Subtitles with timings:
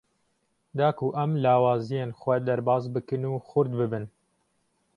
[0.77, 4.05] Da ku em lawaziyên xwe derbas bikin û xurt bibin.